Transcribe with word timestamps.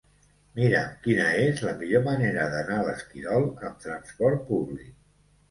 Mira'm 0.59 0.95
quina 1.03 1.27
és 1.41 1.61
la 1.65 1.73
millor 1.81 2.03
manera 2.07 2.47
d'anar 2.55 2.79
a 2.79 2.87
l'Esquirol 2.89 3.47
amb 3.53 3.79
trasport 3.87 4.43
públic. 4.51 4.91